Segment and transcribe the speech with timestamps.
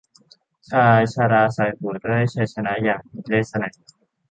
[0.69, 3.71] ชายชราส่ายหัวด้วยชัยชนะอย่างมีเลศนัย